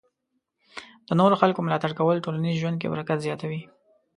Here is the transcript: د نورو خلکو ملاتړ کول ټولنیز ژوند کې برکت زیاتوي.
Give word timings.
د 1.07 1.09
نورو 1.19 1.35
خلکو 1.41 1.65
ملاتړ 1.65 1.91
کول 1.99 2.17
ټولنیز 2.25 2.55
ژوند 2.61 2.77
کې 2.79 2.91
برکت 2.93 3.17
زیاتوي. 3.25 3.61